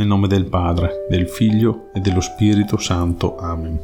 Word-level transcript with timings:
Nel 0.00 0.08
nome 0.08 0.28
del 0.28 0.46
Padre, 0.46 1.04
del 1.10 1.28
Figlio 1.28 1.90
e 1.92 2.00
dello 2.00 2.22
Spirito 2.22 2.78
Santo. 2.78 3.36
Amen. 3.36 3.78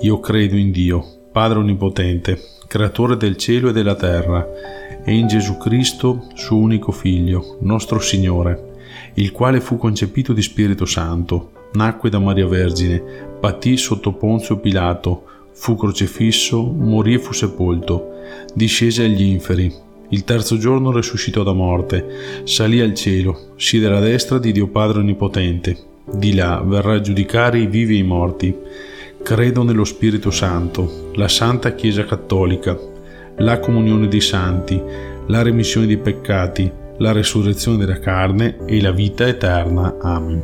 Io 0.00 0.18
credo 0.18 0.56
in 0.56 0.72
Dio, 0.72 1.06
Padre 1.30 1.60
Onnipotente, 1.60 2.36
Creatore 2.66 3.16
del 3.16 3.36
cielo 3.36 3.68
e 3.68 3.72
della 3.72 3.94
terra, 3.94 4.44
e 5.04 5.14
in 5.14 5.28
Gesù 5.28 5.56
Cristo, 5.56 6.26
suo 6.34 6.56
unico 6.56 6.90
Figlio, 6.90 7.58
nostro 7.60 8.00
Signore, 8.00 8.72
il 9.14 9.30
quale 9.30 9.60
fu 9.60 9.76
concepito 9.76 10.32
di 10.32 10.42
Spirito 10.42 10.84
Santo, 10.84 11.68
nacque 11.74 12.10
da 12.10 12.18
Maria 12.18 12.48
Vergine, 12.48 13.00
patì 13.38 13.76
sotto 13.76 14.14
Ponzio 14.14 14.58
Pilato, 14.58 15.26
fu 15.52 15.76
crocifisso, 15.76 16.60
morì 16.60 17.14
e 17.14 17.18
fu 17.20 17.32
sepolto, 17.32 18.14
discese 18.52 19.04
agli 19.04 19.22
inferi, 19.22 19.72
il 20.14 20.22
terzo 20.22 20.58
giorno 20.58 20.92
risuscitò 20.92 21.42
da 21.42 21.52
morte, 21.52 22.42
salì 22.44 22.80
al 22.80 22.94
cielo, 22.94 23.54
siede 23.56 23.88
alla 23.88 23.98
destra 23.98 24.38
di 24.38 24.52
Dio 24.52 24.68
Padre 24.68 25.00
Onnipotente, 25.00 25.76
di 26.08 26.34
là 26.34 26.62
verrà 26.64 26.94
a 26.94 27.00
giudicare 27.00 27.58
i 27.58 27.66
vivi 27.66 27.96
e 27.96 27.98
i 27.98 28.04
morti. 28.04 28.56
Credo 29.20 29.64
nello 29.64 29.82
Spirito 29.82 30.30
Santo, 30.30 31.10
la 31.14 31.26
Santa 31.26 31.74
Chiesa 31.74 32.04
Cattolica, 32.04 32.78
la 33.38 33.58
comunione 33.58 34.06
dei 34.06 34.20
santi, 34.20 34.80
la 35.26 35.42
remissione 35.42 35.86
dei 35.86 35.98
peccati, 35.98 36.70
la 36.98 37.10
resurrezione 37.10 37.78
della 37.78 37.98
carne 37.98 38.58
e 38.66 38.80
la 38.80 38.92
vita 38.92 39.26
eterna. 39.26 39.96
Amen. 40.00 40.42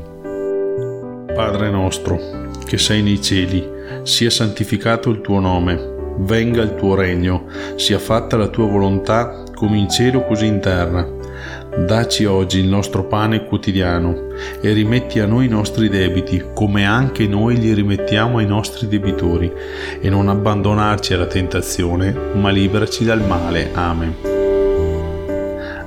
Padre 1.33 1.70
nostro, 1.70 2.19
che 2.66 2.77
sei 2.77 3.02
nei 3.02 3.23
cieli, 3.23 3.64
sia 4.02 4.30
santificato 4.30 5.11
il 5.11 5.20
tuo 5.20 5.39
nome, 5.39 5.98
venga 6.19 6.61
il 6.61 6.75
tuo 6.75 6.97
regno, 6.97 7.45
sia 7.77 8.00
fatta 8.00 8.37
la 8.37 8.48
tua 8.48 8.66
volontà 8.66 9.45
come 9.60 9.77
in 9.77 9.91
cielo 9.91 10.24
così 10.24 10.46
in 10.46 10.59
terra. 10.59 11.06
Daci 11.87 12.24
oggi 12.24 12.60
il 12.60 12.66
nostro 12.66 13.05
pane 13.05 13.45
quotidiano 13.45 14.28
e 14.59 14.73
rimetti 14.73 15.20
a 15.20 15.27
noi 15.27 15.45
i 15.45 15.48
nostri 15.50 15.91
debiti, 15.91 16.42
come 16.55 16.86
anche 16.86 17.27
noi 17.27 17.59
li 17.59 17.74
rimettiamo 17.74 18.39
ai 18.39 18.47
nostri 18.47 18.89
debitori, 18.89 19.52
e 20.00 20.08
non 20.08 20.30
abbandonarci 20.30 21.12
alla 21.12 21.27
tentazione, 21.27 22.11
ma 22.33 22.48
liberaci 22.48 23.05
dal 23.05 23.20
male. 23.20 23.69
Amen. 23.75 24.14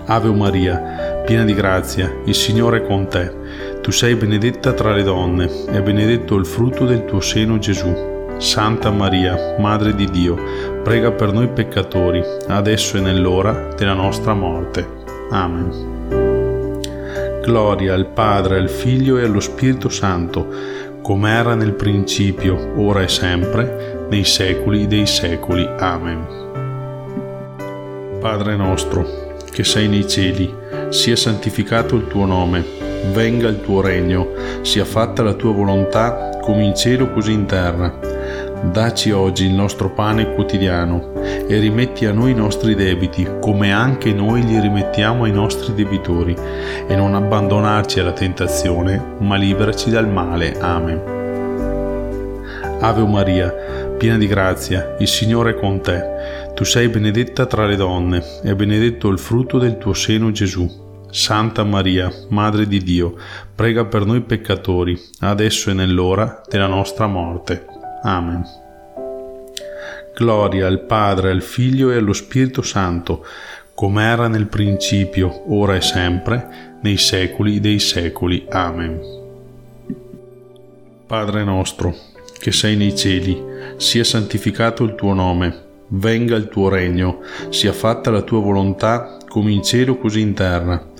Ave 0.05 0.29
Maria, 0.29 1.23
piena 1.25 1.43
di 1.43 1.55
grazia, 1.55 2.13
il 2.25 2.35
Signore 2.35 2.83
è 2.83 2.85
con 2.85 3.07
te. 3.07 3.33
Tu 3.81 3.89
sei 3.89 4.13
benedetta 4.13 4.73
tra 4.73 4.93
le 4.93 5.01
donne, 5.01 5.49
e 5.71 5.81
benedetto 5.81 6.35
il 6.35 6.45
frutto 6.45 6.85
del 6.85 7.05
tuo 7.05 7.21
seno 7.21 7.57
Gesù. 7.57 8.22
Santa 8.43 8.91
Maria, 8.91 9.55
Madre 9.57 9.95
di 9.95 10.05
Dio, 10.09 10.37
prega 10.83 11.13
per 11.13 11.31
noi 11.31 11.47
peccatori, 11.47 12.21
adesso 12.49 12.97
e 12.97 12.99
nell'ora 12.99 13.69
della 13.73 13.93
nostra 13.93 14.33
morte. 14.33 14.85
Amen. 15.31 16.81
Gloria 17.41 17.93
al 17.93 18.07
Padre, 18.07 18.57
al 18.57 18.69
Figlio 18.69 19.17
e 19.17 19.23
allo 19.23 19.39
Spirito 19.39 19.87
Santo, 19.87 20.45
come 21.01 21.31
era 21.31 21.55
nel 21.55 21.71
principio, 21.71 22.73
ora 22.75 23.01
e 23.01 23.07
sempre, 23.07 24.07
nei 24.09 24.25
secoli 24.25 24.87
dei 24.87 25.07
secoli. 25.07 25.65
Amen. 25.79 26.27
Padre 28.19 28.57
nostro, 28.57 29.37
che 29.51 29.63
sei 29.63 29.87
nei 29.87 30.05
cieli, 30.05 30.53
sia 30.89 31.15
santificato 31.15 31.95
il 31.95 32.07
tuo 32.07 32.25
nome, 32.25 32.61
venga 33.13 33.47
il 33.47 33.61
tuo 33.61 33.79
regno, 33.79 34.31
sia 34.63 34.83
fatta 34.83 35.23
la 35.23 35.33
tua 35.33 35.53
volontà 35.53 36.39
come 36.41 36.65
in 36.65 36.75
cielo 36.75 37.09
così 37.13 37.31
in 37.31 37.45
terra. 37.45 38.12
Daci 38.71 39.11
oggi 39.11 39.45
il 39.45 39.53
nostro 39.53 39.89
pane 39.91 40.33
quotidiano 40.33 41.13
e 41.21 41.59
rimetti 41.59 42.05
a 42.05 42.13
noi 42.13 42.31
i 42.31 42.35
nostri 42.35 42.75
debiti, 42.75 43.27
come 43.39 43.71
anche 43.71 44.13
noi 44.13 44.43
li 44.43 44.59
rimettiamo 44.59 45.25
ai 45.25 45.31
nostri 45.31 45.73
debitori, 45.73 46.35
e 46.87 46.95
non 46.95 47.13
abbandonarci 47.13 47.99
alla 47.99 48.13
tentazione, 48.13 49.15
ma 49.19 49.35
liberaci 49.35 49.89
dal 49.89 50.07
male. 50.07 50.57
Amen. 50.59 51.01
Ave 52.79 53.05
Maria, 53.05 53.53
piena 53.97 54.17
di 54.17 54.27
grazia, 54.27 54.95
il 54.97 55.07
Signore 55.07 55.51
è 55.51 55.55
con 55.55 55.81
te. 55.81 56.51
Tu 56.55 56.63
sei 56.63 56.87
benedetta 56.87 57.45
tra 57.45 57.65
le 57.65 57.75
donne, 57.75 58.23
e 58.43 58.55
benedetto 58.55 59.09
il 59.09 59.19
frutto 59.19 59.59
del 59.59 59.77
tuo 59.77 59.93
seno 59.93 60.31
Gesù. 60.31 60.67
Santa 61.11 61.63
Maria, 61.63 62.11
Madre 62.29 62.65
di 62.65 62.79
Dio, 62.79 63.15
prega 63.53 63.85
per 63.85 64.05
noi 64.05 64.21
peccatori, 64.21 64.99
adesso 65.19 65.69
e 65.69 65.73
nell'ora 65.73 66.41
della 66.49 66.67
nostra 66.67 67.05
morte. 67.05 67.65
Amen. 68.01 68.62
Gloria 70.15 70.67
al 70.67 70.81
Padre, 70.81 71.31
al 71.31 71.41
Figlio 71.41 71.89
e 71.89 71.97
allo 71.97 72.13
Spirito 72.13 72.61
Santo, 72.61 73.25
come 73.73 74.03
era 74.03 74.27
nel 74.27 74.45
principio, 74.45 75.51
ora 75.51 75.75
e 75.75 75.81
sempre, 75.81 76.77
nei 76.81 76.97
secoli 76.97 77.59
dei 77.59 77.79
secoli. 77.79 78.45
Amen. 78.49 79.01
Padre 81.07 81.43
nostro, 81.43 81.95
che 82.37 82.51
sei 82.51 82.75
nei 82.75 82.95
cieli, 82.95 83.41
sia 83.77 84.03
santificato 84.03 84.83
il 84.83 84.93
tuo 84.93 85.13
nome, 85.13 85.61
venga 85.87 86.35
il 86.35 86.47
tuo 86.47 86.69
regno, 86.69 87.21
sia 87.49 87.73
fatta 87.73 88.11
la 88.11 88.21
tua 88.21 88.39
volontà 88.39 89.17
come 89.27 89.51
in 89.51 89.63
cielo 89.63 89.97
così 89.97 90.21
in 90.21 90.33
terra. 90.35 90.91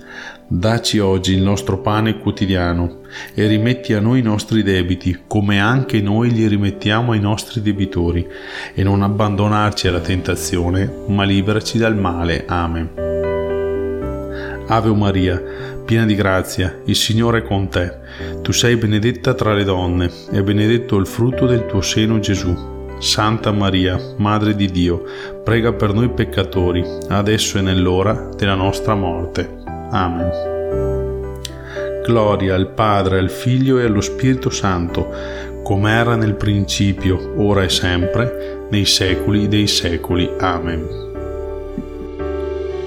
Daci 0.55 0.99
oggi 0.99 1.33
il 1.33 1.41
nostro 1.41 1.79
pane 1.79 2.19
quotidiano 2.19 2.99
e 3.33 3.47
rimetti 3.47 3.93
a 3.93 3.99
noi 3.99 4.19
i 4.19 4.21
nostri 4.21 4.61
debiti, 4.61 5.21
come 5.25 5.59
anche 5.59 5.99
noi 5.99 6.29
li 6.29 6.47
rimettiamo 6.47 7.13
ai 7.13 7.19
nostri 7.19 7.59
debitori, 7.59 8.27
e 8.75 8.83
non 8.83 9.01
abbandonarci 9.01 9.87
alla 9.87 9.99
tentazione, 9.99 10.87
ma 11.07 11.23
liberaci 11.23 11.79
dal 11.79 11.97
male. 11.97 12.45
Amen. 12.45 12.87
Ave 14.67 14.93
Maria, 14.93 15.41
piena 15.83 16.05
di 16.05 16.13
grazia, 16.13 16.81
il 16.85 16.95
Signore 16.95 17.39
è 17.39 17.43
con 17.43 17.67
te. 17.69 17.91
Tu 18.43 18.51
sei 18.51 18.75
benedetta 18.75 19.33
tra 19.33 19.55
le 19.55 19.63
donne, 19.63 20.11
e 20.31 20.43
benedetto 20.43 20.97
il 20.97 21.07
frutto 21.07 21.47
del 21.47 21.65
tuo 21.65 21.81
seno 21.81 22.19
Gesù. 22.19 22.91
Santa 22.99 23.51
Maria, 23.51 23.99
Madre 24.17 24.55
di 24.55 24.67
Dio, 24.67 25.03
prega 25.43 25.73
per 25.73 25.95
noi 25.95 26.09
peccatori, 26.09 26.85
adesso 27.09 27.57
e 27.57 27.61
nell'ora 27.61 28.29
della 28.37 28.53
nostra 28.53 28.93
morte. 28.93 29.62
Amen. 29.93 30.31
Gloria 32.03 32.55
al 32.55 32.67
Padre, 32.69 33.19
al 33.19 33.29
Figlio 33.29 33.79
e 33.79 33.85
allo 33.85 34.01
Spirito 34.01 34.49
Santo, 34.49 35.07
come 35.63 35.91
era 35.91 36.15
nel 36.15 36.33
principio, 36.33 37.33
ora 37.37 37.63
e 37.63 37.69
sempre, 37.69 38.65
nei 38.69 38.85
secoli 38.85 39.47
dei 39.47 39.67
secoli. 39.67 40.29
Amen. 40.39 41.11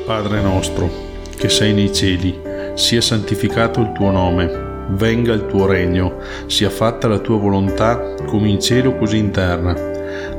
Padre 0.04 0.42
nostro, 0.42 0.90
che 1.36 1.48
sei 1.48 1.72
nei 1.72 1.92
cieli, 1.92 2.40
sia 2.74 3.00
santificato 3.00 3.80
il 3.80 3.92
tuo 3.92 4.10
nome, 4.10 4.84
venga 4.90 5.32
il 5.32 5.46
tuo 5.46 5.66
regno, 5.66 6.18
sia 6.46 6.70
fatta 6.70 7.06
la 7.06 7.18
tua 7.18 7.38
volontà 7.38 8.14
come 8.26 8.48
in 8.48 8.60
cielo 8.60 8.96
così 8.96 9.18
in 9.18 9.30
terra. 9.30 9.95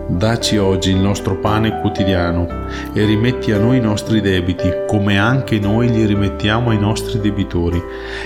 Daci 0.09 0.56
oggi 0.56 0.91
il 0.91 0.97
nostro 0.97 1.35
pane 1.35 1.81
quotidiano 1.81 2.47
e 2.94 3.03
rimetti 3.03 3.51
a 3.51 3.59
noi 3.59 3.78
i 3.78 3.81
nostri 3.81 4.22
debiti, 4.22 4.72
come 4.88 5.19
anche 5.19 5.59
noi 5.59 5.91
li 5.91 6.06
rimettiamo 6.06 6.69
ai 6.69 6.79
nostri 6.79 7.19
debitori, 7.19 7.81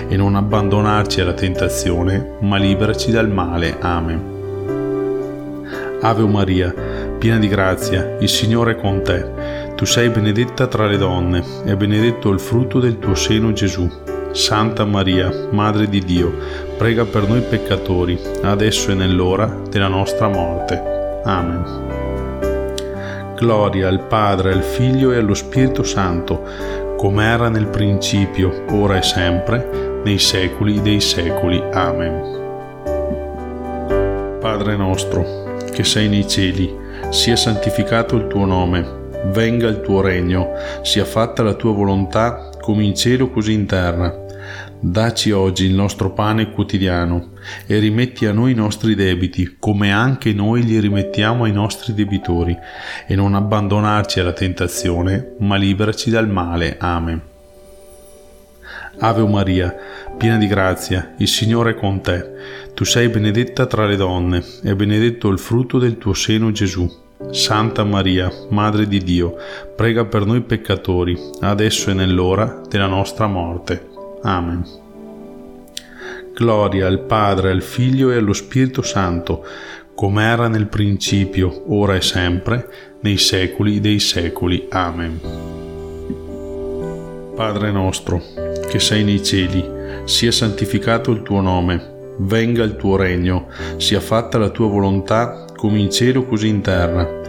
e 0.08 0.16
non 0.16 0.36
abbandonarci 0.36 1.20
alla 1.20 1.32
tentazione, 1.32 2.36
ma 2.38 2.56
liberaci 2.56 3.10
dal 3.10 3.28
male. 3.28 3.76
Amen. 3.80 4.30
Ave 6.00 6.24
Maria, 6.24 6.72
piena 7.18 7.38
di 7.38 7.48
grazia, 7.48 8.16
il 8.20 8.28
Signore 8.28 8.72
è 8.72 8.76
con 8.76 9.02
te. 9.02 9.74
Tu 9.74 9.84
sei 9.84 10.08
benedetta 10.08 10.68
tra 10.68 10.86
le 10.86 10.98
donne, 10.98 11.42
e 11.64 11.76
benedetto 11.76 12.30
il 12.30 12.38
frutto 12.38 12.78
del 12.78 13.00
tuo 13.00 13.16
seno 13.16 13.52
Gesù. 13.52 13.90
Santa 14.30 14.84
Maria, 14.84 15.48
Madre 15.50 15.88
di 15.88 15.98
Dio, 15.98 16.32
prega 16.78 17.04
per 17.04 17.28
noi 17.28 17.40
peccatori, 17.40 18.16
adesso 18.42 18.92
e 18.92 18.94
nell'ora 18.94 19.62
della 19.68 19.88
nostra 19.88 20.28
morte. 20.28 20.91
Amen. 21.24 22.00
Gloria 23.36 23.88
al 23.88 24.06
Padre, 24.06 24.52
al 24.52 24.62
Figlio 24.62 25.12
e 25.12 25.18
allo 25.18 25.34
Spirito 25.34 25.82
Santo, 25.82 26.42
come 26.96 27.24
era 27.24 27.48
nel 27.48 27.66
principio, 27.66 28.64
ora 28.70 28.96
e 28.96 29.02
sempre, 29.02 30.00
nei 30.04 30.18
secoli 30.18 30.80
dei 30.80 31.00
secoli. 31.00 31.62
Amen. 31.72 32.40
Padre 34.40 34.76
nostro, 34.76 35.56
che 35.72 35.84
sei 35.84 36.08
nei 36.08 36.28
cieli, 36.28 36.72
sia 37.10 37.36
santificato 37.36 38.16
il 38.16 38.26
tuo 38.28 38.44
nome, 38.44 38.84
venga 39.26 39.68
il 39.68 39.80
tuo 39.80 40.00
regno, 40.00 40.50
sia 40.82 41.04
fatta 41.04 41.42
la 41.42 41.54
tua 41.54 41.72
volontà 41.72 42.50
come 42.60 42.84
in 42.84 42.94
cielo 42.94 43.28
così 43.30 43.52
in 43.52 43.66
terra. 43.66 44.21
Daci 44.84 45.30
oggi 45.30 45.64
il 45.64 45.74
nostro 45.74 46.10
pane 46.10 46.50
quotidiano 46.50 47.34
e 47.68 47.78
rimetti 47.78 48.26
a 48.26 48.32
noi 48.32 48.50
i 48.50 48.56
nostri 48.56 48.96
debiti, 48.96 49.54
come 49.56 49.92
anche 49.92 50.32
noi 50.32 50.64
li 50.64 50.80
rimettiamo 50.80 51.44
ai 51.44 51.52
nostri 51.52 51.94
debitori, 51.94 52.58
e 53.06 53.14
non 53.14 53.36
abbandonarci 53.36 54.18
alla 54.18 54.32
tentazione, 54.32 55.34
ma 55.38 55.54
liberaci 55.54 56.10
dal 56.10 56.28
male. 56.28 56.78
Amen. 56.80 57.22
Ave 58.98 59.24
Maria, 59.24 59.72
piena 60.18 60.36
di 60.36 60.48
grazia, 60.48 61.14
il 61.18 61.28
Signore 61.28 61.70
è 61.70 61.74
con 61.76 62.00
te. 62.00 62.30
Tu 62.74 62.82
sei 62.82 63.08
benedetta 63.08 63.66
tra 63.66 63.86
le 63.86 63.94
donne, 63.94 64.42
e 64.64 64.74
benedetto 64.74 65.28
il 65.28 65.38
frutto 65.38 65.78
del 65.78 65.96
tuo 65.96 66.12
seno 66.12 66.50
Gesù. 66.50 66.90
Santa 67.30 67.84
Maria, 67.84 68.28
Madre 68.50 68.88
di 68.88 68.98
Dio, 68.98 69.36
prega 69.76 70.06
per 70.06 70.26
noi 70.26 70.40
peccatori, 70.40 71.16
adesso 71.42 71.90
e 71.90 71.94
nell'ora 71.94 72.62
della 72.68 72.88
nostra 72.88 73.28
morte. 73.28 73.90
Amen. 74.22 74.64
Gloria 76.34 76.86
al 76.86 77.00
Padre, 77.00 77.50
al 77.50 77.62
Figlio 77.62 78.10
e 78.10 78.16
allo 78.16 78.32
Spirito 78.32 78.82
Santo, 78.82 79.44
come 79.94 80.24
era 80.24 80.48
nel 80.48 80.66
principio, 80.66 81.64
ora 81.68 81.94
e 81.94 82.00
sempre, 82.00 82.68
nei 83.00 83.18
secoli 83.18 83.80
dei 83.80 83.98
secoli. 83.98 84.66
Amen. 84.70 85.20
Padre 87.34 87.70
nostro, 87.70 88.22
che 88.68 88.78
sei 88.78 89.04
nei 89.04 89.22
cieli, 89.22 89.64
sia 90.04 90.32
santificato 90.32 91.10
il 91.10 91.22
tuo 91.22 91.40
nome, 91.40 92.14
venga 92.18 92.62
il 92.62 92.76
tuo 92.76 92.96
regno, 92.96 93.48
sia 93.76 94.00
fatta 94.00 94.38
la 94.38 94.50
tua 94.50 94.68
volontà, 94.68 95.46
come 95.56 95.78
in 95.78 95.90
cielo 95.90 96.24
così 96.24 96.48
in 96.48 96.60
terra. 96.60 97.21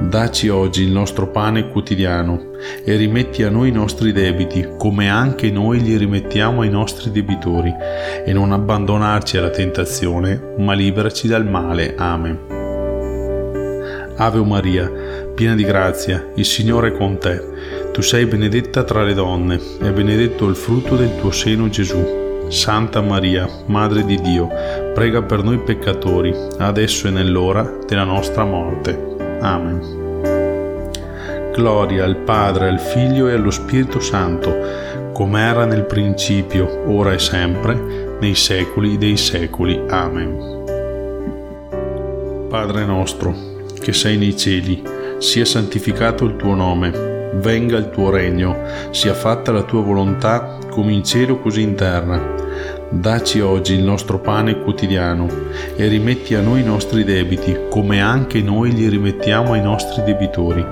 Daci 0.00 0.48
oggi 0.48 0.82
il 0.82 0.90
nostro 0.90 1.28
pane 1.28 1.68
quotidiano 1.68 2.50
e 2.84 2.96
rimetti 2.96 3.42
a 3.42 3.50
noi 3.50 3.68
i 3.68 3.72
nostri 3.72 4.12
debiti, 4.12 4.66
come 4.76 5.08
anche 5.08 5.50
noi 5.50 5.80
li 5.80 5.96
rimettiamo 5.96 6.62
ai 6.62 6.68
nostri 6.68 7.10
debitori, 7.10 7.72
e 8.24 8.32
non 8.32 8.52
abbandonarci 8.52 9.36
alla 9.36 9.50
tentazione, 9.50 10.54
ma 10.58 10.72
liberaci 10.72 11.28
dal 11.28 11.46
male. 11.46 11.94
Amen. 11.96 12.38
Ave 14.16 14.44
Maria, 14.44 14.90
piena 15.34 15.54
di 15.54 15.64
grazia, 15.64 16.30
il 16.34 16.44
Signore 16.44 16.88
è 16.88 16.96
con 16.96 17.18
te. 17.18 17.42
Tu 17.92 18.02
sei 18.02 18.26
benedetta 18.26 18.82
tra 18.82 19.02
le 19.02 19.14
donne, 19.14 19.60
e 19.80 19.90
benedetto 19.92 20.46
il 20.48 20.56
frutto 20.56 20.96
del 20.96 21.16
tuo 21.16 21.30
seno 21.30 21.68
Gesù. 21.68 22.22
Santa 22.48 23.00
Maria, 23.00 23.48
Madre 23.66 24.04
di 24.04 24.20
Dio, 24.20 24.48
prega 24.92 25.22
per 25.22 25.42
noi 25.42 25.58
peccatori, 25.58 26.34
adesso 26.58 27.08
e 27.08 27.10
nell'ora 27.10 27.78
della 27.86 28.04
nostra 28.04 28.44
morte. 28.44 29.13
Amen. 29.40 30.02
Gloria 31.52 32.04
al 32.04 32.16
Padre, 32.16 32.68
al 32.68 32.80
Figlio 32.80 33.28
e 33.28 33.34
allo 33.34 33.50
Spirito 33.50 34.00
Santo, 34.00 34.52
come 35.12 35.40
era 35.40 35.64
nel 35.64 35.84
principio, 35.84 36.82
ora 36.86 37.12
e 37.12 37.18
sempre, 37.18 38.16
nei 38.18 38.34
secoli 38.34 38.98
dei 38.98 39.16
secoli. 39.16 39.80
Amen. 39.88 40.52
Padre 42.48 42.84
nostro, 42.84 43.34
che 43.80 43.92
sei 43.92 44.16
nei 44.16 44.36
cieli, 44.36 44.82
sia 45.18 45.44
santificato 45.44 46.24
il 46.24 46.36
tuo 46.36 46.54
nome, 46.54 46.90
venga 47.34 47.76
il 47.76 47.90
tuo 47.90 48.10
regno, 48.10 48.56
sia 48.90 49.14
fatta 49.14 49.52
la 49.52 49.62
tua 49.62 49.82
volontà 49.82 50.58
come 50.70 50.92
in 50.92 51.04
cielo 51.04 51.38
così 51.38 51.62
in 51.62 51.74
terra. 51.74 52.20
Daci 52.94 53.40
oggi 53.40 53.74
il 53.74 53.82
nostro 53.82 54.20
pane 54.20 54.60
quotidiano 54.60 55.26
e 55.74 55.88
rimetti 55.88 56.36
a 56.36 56.40
noi 56.40 56.60
i 56.60 56.64
nostri 56.64 57.02
debiti, 57.02 57.66
come 57.68 58.00
anche 58.00 58.40
noi 58.40 58.72
li 58.72 58.88
rimettiamo 58.88 59.52
ai 59.52 59.60
nostri 59.60 60.04
debitori, 60.04 60.64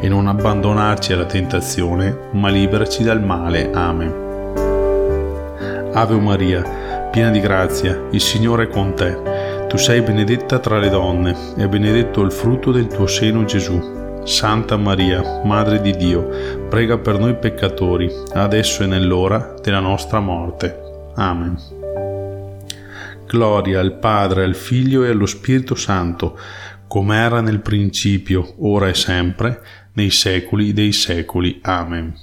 e 0.00 0.08
non 0.08 0.26
abbandonarci 0.26 1.12
alla 1.12 1.24
tentazione, 1.24 2.14
ma 2.32 2.48
liberaci 2.48 3.04
dal 3.04 3.22
male. 3.22 3.70
Amen. 3.72 4.12
Ave 5.92 6.18
Maria, 6.18 7.08
piena 7.12 7.30
di 7.30 7.40
grazia, 7.40 8.06
il 8.10 8.20
Signore 8.20 8.64
è 8.64 8.68
con 8.68 8.94
te. 8.94 9.66
Tu 9.68 9.76
sei 9.76 10.02
benedetta 10.02 10.58
tra 10.58 10.78
le 10.78 10.90
donne, 10.90 11.34
e 11.56 11.68
benedetto 11.68 12.22
il 12.22 12.32
frutto 12.32 12.72
del 12.72 12.88
tuo 12.88 13.06
seno 13.06 13.44
Gesù. 13.44 13.96
Santa 14.24 14.76
Maria, 14.76 15.42
Madre 15.44 15.80
di 15.80 15.92
Dio, 15.92 16.28
prega 16.68 16.98
per 16.98 17.20
noi 17.20 17.36
peccatori, 17.36 18.12
adesso 18.34 18.82
e 18.82 18.86
nell'ora 18.86 19.54
della 19.62 19.80
nostra 19.80 20.18
morte. 20.18 20.87
Amen. 21.18 21.58
Gloria 23.26 23.80
al 23.80 23.98
Padre, 23.98 24.44
al 24.44 24.54
Figlio 24.54 25.04
e 25.04 25.10
allo 25.10 25.26
Spirito 25.26 25.74
Santo, 25.74 26.38
come 26.86 27.16
era 27.16 27.40
nel 27.40 27.60
principio, 27.60 28.54
ora 28.58 28.88
e 28.88 28.94
sempre, 28.94 29.60
nei 29.94 30.10
secoli 30.10 30.72
dei 30.72 30.92
secoli. 30.92 31.58
Amen. 31.62 32.16